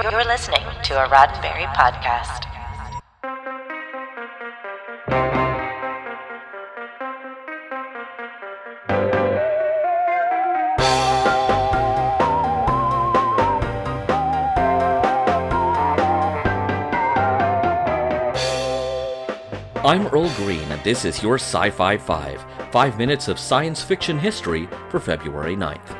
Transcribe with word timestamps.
You're 0.00 0.24
listening 0.24 0.62
to 0.84 1.04
a 1.04 1.08
Roddenberry 1.08 1.66
podcast. 1.74 2.44
I'm 19.84 20.06
Earl 20.06 20.30
Green, 20.36 20.60
and 20.70 20.80
this 20.84 21.04
is 21.04 21.20
your 21.24 21.34
Sci 21.34 21.70
Fi 21.70 21.98
5, 21.98 22.44
five 22.70 22.96
minutes 22.96 23.26
of 23.26 23.40
science 23.40 23.82
fiction 23.82 24.16
history 24.16 24.68
for 24.90 25.00
February 25.00 25.56
9th. 25.56 25.96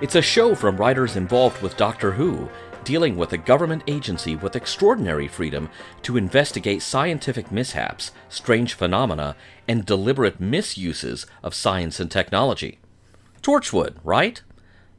It's 0.00 0.14
a 0.14 0.22
show 0.22 0.54
from 0.54 0.76
writers 0.76 1.16
involved 1.16 1.60
with 1.60 1.76
Doctor 1.76 2.12
Who, 2.12 2.48
dealing 2.84 3.16
with 3.16 3.32
a 3.32 3.38
government 3.38 3.82
agency 3.86 4.36
with 4.36 4.56
extraordinary 4.56 5.28
freedom 5.28 5.68
to 6.02 6.16
investigate 6.16 6.82
scientific 6.82 7.50
mishaps, 7.50 8.10
strange 8.28 8.74
phenomena, 8.74 9.36
and 9.68 9.86
deliberate 9.86 10.40
misuses 10.40 11.26
of 11.42 11.54
science 11.54 12.00
and 12.00 12.10
technology. 12.10 12.78
Torchwood, 13.42 13.96
right? 14.04 14.42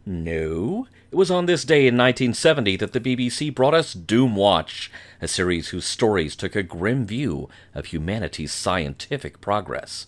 No. 0.05 0.87
It 1.11 1.15
was 1.15 1.29
on 1.29 1.45
this 1.45 1.65
day 1.65 1.87
in 1.87 1.97
1970 1.97 2.77
that 2.77 2.93
the 2.93 3.01
BBC 3.01 3.53
brought 3.53 3.73
us 3.73 3.93
Doomwatch, 3.93 4.89
a 5.21 5.27
series 5.27 5.69
whose 5.69 5.85
stories 5.85 6.35
took 6.35 6.55
a 6.55 6.63
grim 6.63 7.05
view 7.05 7.49
of 7.75 7.87
humanity's 7.87 8.53
scientific 8.53 9.41
progress. 9.41 10.07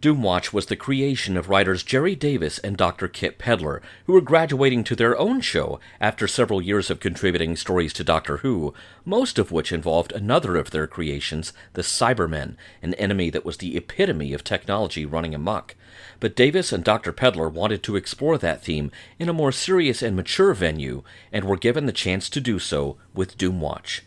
Doomwatch 0.00 0.50
was 0.50 0.64
the 0.66 0.76
creation 0.76 1.36
of 1.36 1.50
writers 1.50 1.82
Gerry 1.82 2.14
Davis 2.14 2.58
and 2.60 2.74
Dr. 2.74 3.06
Kit 3.06 3.38
Pedler, 3.38 3.82
who 4.06 4.14
were 4.14 4.22
graduating 4.22 4.82
to 4.84 4.96
their 4.96 5.18
own 5.18 5.42
show 5.42 5.78
after 6.00 6.26
several 6.26 6.62
years 6.62 6.88
of 6.88 7.00
contributing 7.00 7.54
stories 7.54 7.92
to 7.92 8.04
Doctor 8.04 8.38
Who, 8.38 8.72
most 9.04 9.38
of 9.38 9.52
which 9.52 9.72
involved 9.72 10.12
another 10.12 10.56
of 10.56 10.70
their 10.70 10.86
creations, 10.86 11.52
the 11.74 11.82
Cybermen, 11.82 12.56
an 12.80 12.94
enemy 12.94 13.28
that 13.28 13.44
was 13.44 13.58
the 13.58 13.76
epitome 13.76 14.32
of 14.32 14.42
technology 14.42 15.04
running 15.04 15.34
amok. 15.34 15.74
But 16.18 16.34
Davis 16.34 16.72
and 16.72 16.82
Dr. 16.82 17.12
Pedler 17.12 17.52
wanted 17.52 17.82
to 17.82 17.96
explore 17.96 18.38
that 18.38 18.64
theme 18.64 18.90
in 19.18 19.28
a 19.28 19.34
more 19.34 19.52
serious 19.52 20.02
and 20.02 20.16
mature 20.16 20.54
venue, 20.54 21.02
and 21.30 21.44
were 21.44 21.58
given 21.58 21.84
the 21.84 21.92
chance 21.92 22.30
to 22.30 22.40
do 22.40 22.58
so 22.58 22.96
with 23.12 23.36
Doomwatch. 23.36 24.00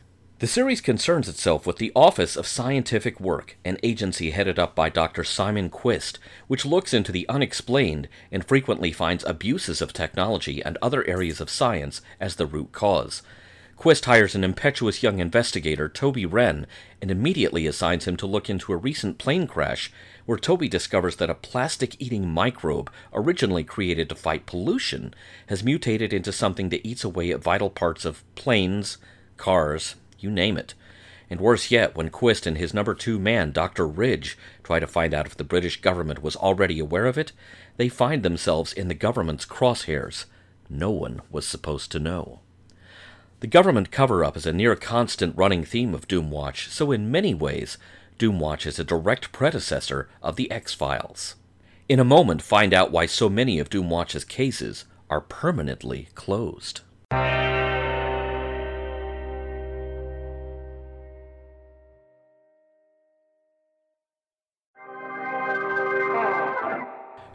The 0.43 0.47
series 0.47 0.81
concerns 0.81 1.29
itself 1.29 1.65
with 1.65 1.77
the 1.77 1.93
Office 1.95 2.35
of 2.35 2.45
Scientific 2.45 3.17
Work, 3.17 3.55
an 3.63 3.77
agency 3.81 4.31
headed 4.31 4.59
up 4.59 4.75
by 4.75 4.89
Dr. 4.89 5.23
Simon 5.23 5.69
Quist, 5.69 6.19
which 6.47 6.65
looks 6.65 6.93
into 6.93 7.13
the 7.13 7.25
unexplained 7.29 8.09
and 8.29 8.43
frequently 8.43 8.91
finds 8.91 9.23
abuses 9.23 9.81
of 9.81 9.93
technology 9.93 10.61
and 10.61 10.77
other 10.81 11.07
areas 11.07 11.39
of 11.39 11.49
science 11.49 12.01
as 12.19 12.35
the 12.35 12.45
root 12.45 12.73
cause. 12.73 13.21
Quist 13.77 14.03
hires 14.03 14.35
an 14.35 14.43
impetuous 14.43 15.01
young 15.01 15.19
investigator, 15.19 15.87
Toby 15.87 16.25
Wren, 16.25 16.67
and 17.01 17.09
immediately 17.09 17.65
assigns 17.65 18.05
him 18.05 18.17
to 18.17 18.27
look 18.27 18.49
into 18.49 18.73
a 18.73 18.75
recent 18.75 19.17
plane 19.17 19.47
crash 19.47 19.93
where 20.25 20.37
Toby 20.37 20.67
discovers 20.67 21.15
that 21.15 21.29
a 21.29 21.35
plastic 21.35 21.95
eating 22.01 22.29
microbe, 22.29 22.91
originally 23.13 23.63
created 23.63 24.09
to 24.09 24.15
fight 24.15 24.45
pollution, 24.45 25.13
has 25.47 25.63
mutated 25.63 26.11
into 26.11 26.33
something 26.33 26.67
that 26.67 26.85
eats 26.85 27.05
away 27.05 27.31
at 27.31 27.41
vital 27.41 27.69
parts 27.69 28.03
of 28.03 28.25
planes, 28.35 28.97
cars, 29.37 29.95
you 30.23 30.31
name 30.31 30.57
it. 30.57 30.73
And 31.29 31.41
worse 31.41 31.71
yet, 31.71 31.95
when 31.95 32.09
Quist 32.09 32.45
and 32.45 32.57
his 32.57 32.73
number 32.73 32.93
two 32.93 33.19
man, 33.19 33.51
Dr. 33.51 33.87
Ridge, 33.87 34.37
try 34.63 34.79
to 34.79 34.87
find 34.87 35.13
out 35.13 35.25
if 35.25 35.35
the 35.35 35.43
British 35.43 35.81
government 35.81 36.21
was 36.21 36.35
already 36.35 36.79
aware 36.79 37.05
of 37.05 37.17
it, 37.17 37.31
they 37.77 37.89
find 37.89 38.23
themselves 38.23 38.73
in 38.73 38.87
the 38.87 38.93
government's 38.93 39.45
crosshairs. 39.45 40.25
No 40.69 40.91
one 40.91 41.21
was 41.31 41.47
supposed 41.47 41.91
to 41.91 41.99
know. 41.99 42.39
The 43.39 43.47
government 43.47 43.91
cover 43.91 44.23
up 44.23 44.37
is 44.37 44.45
a 44.45 44.53
near 44.53 44.75
constant 44.75 45.35
running 45.35 45.65
theme 45.65 45.93
of 45.93 46.07
Doomwatch, 46.07 46.69
so 46.69 46.91
in 46.91 47.11
many 47.11 47.33
ways, 47.33 47.77
Doomwatch 48.17 48.65
is 48.65 48.79
a 48.79 48.83
direct 48.83 49.31
predecessor 49.31 50.07
of 50.21 50.35
The 50.35 50.49
X 50.49 50.73
Files. 50.73 51.35
In 51.89 51.99
a 51.99 52.05
moment, 52.05 52.41
find 52.41 52.73
out 52.73 52.91
why 52.91 53.05
so 53.05 53.27
many 53.27 53.59
of 53.59 53.69
Doomwatch's 53.69 54.23
cases 54.23 54.85
are 55.09 55.19
permanently 55.19 56.07
closed. 56.15 56.81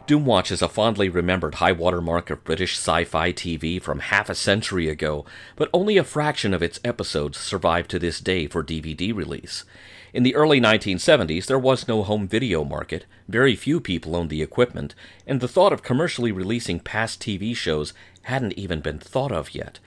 Doomwatch 0.09 0.49
is 0.51 0.63
a 0.63 0.67
fondly 0.67 1.07
remembered 1.07 1.53
high 1.53 1.71
water 1.71 2.01
mark 2.01 2.31
of 2.31 2.43
British 2.43 2.75
sci 2.75 3.03
fi 3.03 3.31
TV 3.31 3.79
from 3.79 3.99
half 3.99 4.27
a 4.27 4.33
century 4.33 4.89
ago, 4.89 5.23
but 5.55 5.69
only 5.71 5.97
a 5.97 6.03
fraction 6.03 6.51
of 6.51 6.63
its 6.63 6.79
episodes 6.83 7.37
survive 7.37 7.87
to 7.89 7.99
this 7.99 8.19
day 8.19 8.47
for 8.47 8.63
DVD 8.63 9.15
release. 9.15 9.65
In 10.11 10.23
the 10.23 10.33
early 10.33 10.59
1970s, 10.59 11.45
there 11.45 11.59
was 11.59 11.87
no 11.87 12.01
home 12.01 12.27
video 12.27 12.63
market, 12.63 13.05
very 13.27 13.55
few 13.55 13.79
people 13.79 14.15
owned 14.15 14.31
the 14.31 14.41
equipment, 14.41 14.95
and 15.27 15.41
the 15.41 15.47
thought 15.47 15.71
of 15.71 15.83
commercially 15.83 16.31
releasing 16.31 16.79
past 16.79 17.21
TV 17.21 17.55
shows 17.55 17.93
hadn't 18.23 18.53
even 18.53 18.81
been 18.81 18.97
thought 18.97 19.31
of 19.31 19.53
yet. 19.53 19.77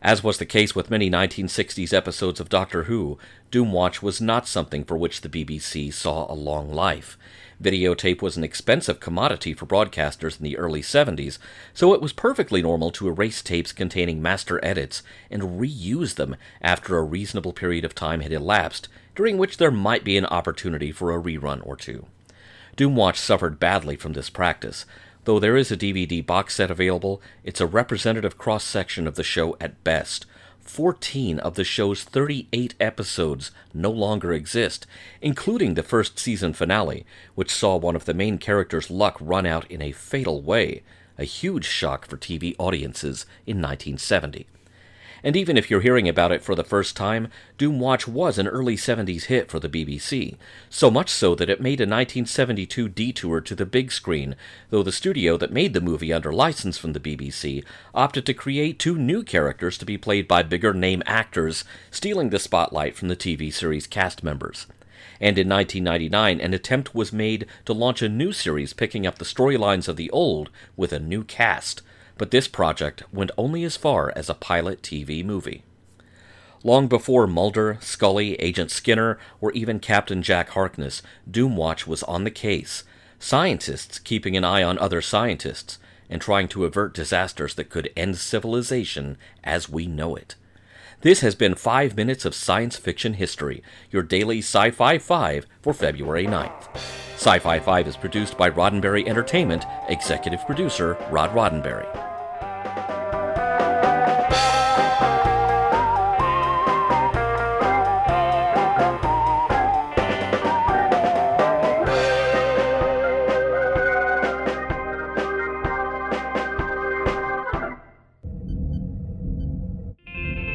As 0.00 0.24
was 0.24 0.38
the 0.38 0.46
case 0.46 0.74
with 0.74 0.90
many 0.90 1.10
1960s 1.10 1.92
episodes 1.92 2.40
of 2.40 2.48
Doctor 2.48 2.84
Who, 2.84 3.18
Doomwatch 3.50 4.00
was 4.00 4.18
not 4.18 4.46
something 4.46 4.84
for 4.84 4.96
which 4.96 5.20
the 5.20 5.28
BBC 5.28 5.92
saw 5.92 6.30
a 6.30 6.34
long 6.34 6.72
life. 6.72 7.18
Videotape 7.62 8.22
was 8.22 8.36
an 8.36 8.44
expensive 8.44 9.00
commodity 9.00 9.52
for 9.52 9.66
broadcasters 9.66 10.38
in 10.38 10.44
the 10.44 10.56
early 10.56 10.80
70s, 10.80 11.38
so 11.74 11.92
it 11.92 12.00
was 12.00 12.12
perfectly 12.12 12.62
normal 12.62 12.92
to 12.92 13.08
erase 13.08 13.42
tapes 13.42 13.72
containing 13.72 14.22
master 14.22 14.64
edits 14.64 15.02
and 15.28 15.60
reuse 15.60 16.14
them 16.14 16.36
after 16.62 16.96
a 16.96 17.02
reasonable 17.02 17.52
period 17.52 17.84
of 17.84 17.96
time 17.96 18.20
had 18.20 18.32
elapsed, 18.32 18.88
during 19.16 19.38
which 19.38 19.56
there 19.56 19.72
might 19.72 20.04
be 20.04 20.16
an 20.16 20.26
opportunity 20.26 20.92
for 20.92 21.12
a 21.12 21.20
rerun 21.20 21.60
or 21.66 21.76
two. 21.76 22.06
Doomwatch 22.76 23.16
suffered 23.16 23.58
badly 23.58 23.96
from 23.96 24.12
this 24.12 24.30
practice. 24.30 24.86
Though 25.24 25.40
there 25.40 25.56
is 25.56 25.72
a 25.72 25.76
DVD 25.76 26.24
box 26.24 26.54
set 26.54 26.70
available, 26.70 27.20
it's 27.42 27.60
a 27.60 27.66
representative 27.66 28.38
cross 28.38 28.62
section 28.62 29.08
of 29.08 29.16
the 29.16 29.24
show 29.24 29.56
at 29.60 29.82
best, 29.82 30.26
14 30.68 31.38
of 31.38 31.54
the 31.54 31.64
show's 31.64 32.04
38 32.04 32.74
episodes 32.78 33.50
no 33.72 33.90
longer 33.90 34.32
exist, 34.32 34.86
including 35.22 35.74
the 35.74 35.82
first 35.82 36.18
season 36.18 36.52
finale, 36.52 37.06
which 37.34 37.50
saw 37.50 37.76
one 37.76 37.96
of 37.96 38.04
the 38.04 38.14
main 38.14 38.36
characters' 38.36 38.90
luck 38.90 39.16
run 39.18 39.46
out 39.46 39.68
in 39.70 39.80
a 39.80 39.92
fatal 39.92 40.42
way, 40.42 40.82
a 41.16 41.24
huge 41.24 41.64
shock 41.64 42.06
for 42.06 42.16
TV 42.16 42.54
audiences 42.58 43.24
in 43.46 43.56
1970. 43.56 44.46
And 45.22 45.36
even 45.36 45.56
if 45.56 45.70
you're 45.70 45.80
hearing 45.80 46.08
about 46.08 46.32
it 46.32 46.42
for 46.42 46.54
the 46.54 46.64
first 46.64 46.96
time, 46.96 47.28
Doomwatch 47.58 48.06
was 48.06 48.38
an 48.38 48.46
early 48.46 48.76
70s 48.76 49.24
hit 49.24 49.50
for 49.50 49.58
the 49.58 49.68
BBC, 49.68 50.36
so 50.70 50.90
much 50.90 51.08
so 51.08 51.34
that 51.34 51.50
it 51.50 51.60
made 51.60 51.80
a 51.80 51.82
1972 51.82 52.88
detour 52.88 53.40
to 53.40 53.54
the 53.54 53.66
big 53.66 53.90
screen, 53.90 54.36
though 54.70 54.82
the 54.82 54.92
studio 54.92 55.36
that 55.36 55.52
made 55.52 55.74
the 55.74 55.80
movie 55.80 56.12
under 56.12 56.32
license 56.32 56.78
from 56.78 56.92
the 56.92 57.00
BBC 57.00 57.64
opted 57.94 58.24
to 58.26 58.34
create 58.34 58.78
two 58.78 58.96
new 58.96 59.22
characters 59.22 59.76
to 59.78 59.84
be 59.84 59.98
played 59.98 60.28
by 60.28 60.42
bigger 60.42 60.72
name 60.72 61.02
actors, 61.06 61.64
stealing 61.90 62.30
the 62.30 62.38
spotlight 62.38 62.94
from 62.94 63.08
the 63.08 63.16
TV 63.16 63.52
series 63.52 63.86
cast 63.86 64.22
members. 64.22 64.66
And 65.20 65.36
in 65.36 65.48
1999 65.48 66.40
an 66.40 66.54
attempt 66.54 66.94
was 66.94 67.12
made 67.12 67.46
to 67.64 67.72
launch 67.72 68.02
a 68.02 68.08
new 68.08 68.32
series 68.32 68.72
picking 68.72 69.06
up 69.06 69.18
the 69.18 69.24
storylines 69.24 69.88
of 69.88 69.96
the 69.96 70.10
old 70.10 70.50
with 70.76 70.92
a 70.92 71.00
new 71.00 71.24
cast, 71.24 71.82
but 72.18 72.30
this 72.30 72.48
project 72.48 73.02
went 73.12 73.30
only 73.38 73.64
as 73.64 73.76
far 73.76 74.12
as 74.14 74.28
a 74.28 74.34
pilot 74.34 74.82
TV 74.82 75.24
movie. 75.24 75.62
Long 76.64 76.88
before 76.88 77.26
Mulder, 77.26 77.78
Scully, 77.80 78.34
Agent 78.34 78.70
Skinner, 78.70 79.18
or 79.40 79.52
even 79.52 79.78
Captain 79.78 80.22
Jack 80.22 80.50
Harkness, 80.50 81.02
Doomwatch 81.30 81.86
was 81.86 82.02
on 82.02 82.24
the 82.24 82.30
case, 82.30 82.82
scientists 83.20 83.98
keeping 83.98 84.36
an 84.36 84.44
eye 84.44 84.62
on 84.62 84.78
other 84.78 85.00
scientists 85.00 85.78
and 86.10 86.20
trying 86.20 86.48
to 86.48 86.64
avert 86.64 86.94
disasters 86.94 87.54
that 87.54 87.70
could 87.70 87.90
end 87.96 88.16
civilization 88.16 89.16
as 89.44 89.68
we 89.68 89.86
know 89.86 90.16
it. 90.16 90.34
This 91.02 91.20
has 91.20 91.36
been 91.36 91.54
5 91.54 91.96
minutes 91.96 92.24
of 92.24 92.34
science 92.34 92.76
fiction 92.76 93.14
history, 93.14 93.62
your 93.92 94.02
daily 94.02 94.38
Sci 94.38 94.72
Fi 94.72 94.98
5 94.98 95.46
for 95.62 95.72
February 95.72 96.26
9th. 96.26 96.74
Sci 97.14 97.38
Fi 97.38 97.58
5 97.60 97.88
is 97.88 97.96
produced 97.96 98.36
by 98.36 98.50
Roddenberry 98.50 99.06
Entertainment, 99.06 99.64
executive 99.88 100.44
producer 100.44 100.96
Rod 101.10 101.30
Roddenberry. 101.30 102.07